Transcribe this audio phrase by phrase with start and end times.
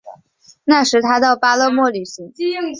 [0.65, 2.33] 那时他到巴勒莫旅行。